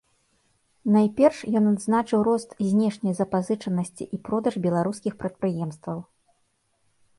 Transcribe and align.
Найперш 0.95 1.41
ён 1.59 1.63
адзначыў 1.71 2.19
рост 2.29 2.49
знешняй 2.71 3.13
запазычанасці 3.21 4.09
і 4.19 4.21
продаж 4.31 4.53
беларускіх 4.67 5.13
прадпрыемстваў. 5.23 5.99